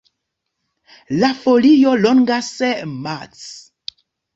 [1.25, 2.53] La folio longas
[3.07, 3.49] maks.